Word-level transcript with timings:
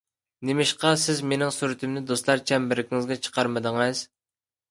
نېمىشقا 0.49 0.93
سىز 1.01 1.19
مىنىڭ 1.33 1.51
سۈرىتىمنى 1.57 2.03
دوستلار 2.11 2.43
چەمبىرىكىڭىزگە 2.53 3.19
چىقارمىدىڭىز؟ 3.27 4.05